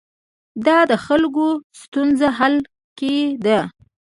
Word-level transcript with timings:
دا 0.65 0.77
د 0.91 0.93
خلکو 1.05 1.47
ستونزو 1.81 2.27
حل 2.37 2.55
کې 2.97 3.15
ده. 3.45 3.59